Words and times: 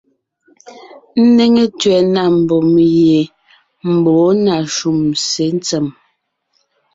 Ńnéŋe 1.25 1.63
tẅɛ̀ 1.79 2.01
na 2.13 2.23
mbùm 2.39 2.69
ye 2.99 3.19
mbɔ̌ 3.95 4.23
na 4.45 4.55
shúm 4.75 4.99
sé 5.29 5.45
ntsèm. 5.57 5.85